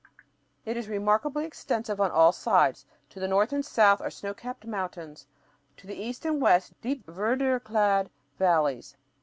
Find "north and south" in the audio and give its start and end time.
3.27-4.01